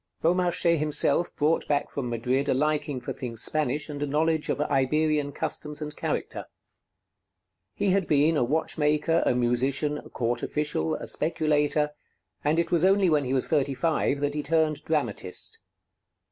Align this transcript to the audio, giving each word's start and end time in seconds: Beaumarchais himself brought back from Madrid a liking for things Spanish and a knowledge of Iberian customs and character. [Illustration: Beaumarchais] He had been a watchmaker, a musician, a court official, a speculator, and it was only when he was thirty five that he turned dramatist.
Beaumarchais 0.23 0.79
himself 0.79 1.35
brought 1.35 1.67
back 1.67 1.91
from 1.91 2.09
Madrid 2.09 2.49
a 2.49 2.55
liking 2.55 2.99
for 2.99 3.13
things 3.13 3.43
Spanish 3.43 3.87
and 3.87 4.01
a 4.01 4.07
knowledge 4.07 4.49
of 4.49 4.59
Iberian 4.59 5.31
customs 5.31 5.79
and 5.79 5.95
character. 5.95 6.47
[Illustration: 6.47 7.75
Beaumarchais] 7.75 7.75
He 7.75 7.89
had 7.91 8.07
been 8.07 8.35
a 8.37 8.43
watchmaker, 8.43 9.21
a 9.27 9.35
musician, 9.35 9.99
a 9.99 10.09
court 10.09 10.41
official, 10.41 10.95
a 10.95 11.05
speculator, 11.05 11.91
and 12.43 12.57
it 12.57 12.71
was 12.71 12.83
only 12.83 13.11
when 13.11 13.25
he 13.25 13.33
was 13.35 13.47
thirty 13.47 13.75
five 13.75 14.21
that 14.21 14.33
he 14.33 14.41
turned 14.41 14.83
dramatist. 14.85 15.59